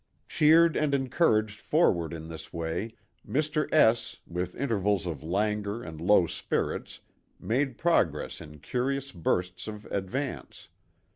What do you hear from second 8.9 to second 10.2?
bursts of ad